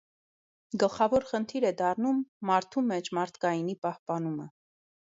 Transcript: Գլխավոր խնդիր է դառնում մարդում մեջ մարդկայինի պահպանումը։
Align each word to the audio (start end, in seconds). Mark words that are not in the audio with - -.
Գլխավոր 0.83 1.27
խնդիր 1.33 1.69
է 1.71 1.71
դառնում 1.83 2.23
մարդում 2.51 2.91
մեջ 2.95 3.13
մարդկայինի 3.21 3.81
պահպանումը։ 3.87 4.53